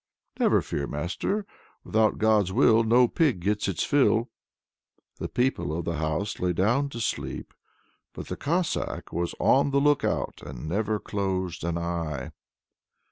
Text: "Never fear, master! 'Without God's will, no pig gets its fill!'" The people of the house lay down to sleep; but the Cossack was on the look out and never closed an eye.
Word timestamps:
"Never 0.39 0.63
fear, 0.63 0.87
master! 0.87 1.45
'Without 1.83 2.17
God's 2.17 2.51
will, 2.51 2.83
no 2.83 3.07
pig 3.07 3.39
gets 3.41 3.67
its 3.67 3.83
fill!'" 3.83 4.31
The 5.19 5.29
people 5.29 5.77
of 5.77 5.85
the 5.85 5.97
house 5.97 6.39
lay 6.39 6.53
down 6.53 6.89
to 6.89 6.99
sleep; 6.99 7.53
but 8.13 8.25
the 8.25 8.35
Cossack 8.35 9.13
was 9.13 9.35
on 9.39 9.69
the 9.69 9.79
look 9.79 10.03
out 10.03 10.41
and 10.43 10.67
never 10.67 10.99
closed 10.99 11.63
an 11.63 11.77
eye. 11.77 12.31